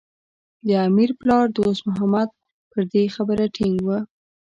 [0.67, 2.29] د امیر پلار دوست محمد
[2.71, 3.89] پر دې خبره ټینګ و.